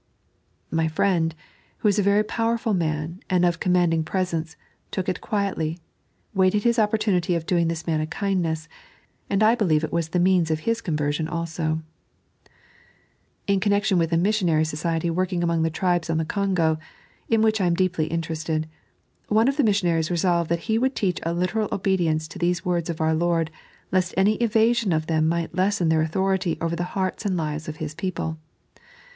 [0.71, 1.35] ."My friend,
[1.77, 4.55] who is a very powerful man and of commanding presence,
[4.89, 5.77] took it quietly,
[6.33, 8.67] waited his opportunity of doing this man a kindness,
[9.29, 11.83] and I believe it was the means of hb
[13.45, 16.79] In connection with a missionary society working among the tribes on the Congo,
[17.29, 18.67] in which I am deeply interested,
[19.27, 22.89] one of the missionaries resolved that he would teach a literal obedience to these words
[22.89, 23.51] of our Lord,
[23.91, 27.75] lest any eivasion of them might lessen their authority over the hearts and lives of
[27.75, 28.39] His people.